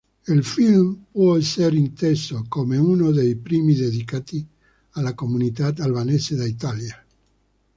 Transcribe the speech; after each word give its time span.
Il 0.33 0.41
film 0.43 0.97
può 1.11 1.37
esser 1.37 1.75
inteso 1.75 2.45
come 2.49 2.75
uno 2.77 3.11
dei 3.11 3.35
primi 3.35 3.75
dedicati 3.75 4.43
alla 4.93 5.13
comunità 5.13 5.71
albanese 5.77 6.35
d'Italia. 6.43 7.05